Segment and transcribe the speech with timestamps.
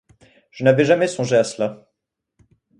[0.49, 1.87] Je n’avais jamais songé à cela.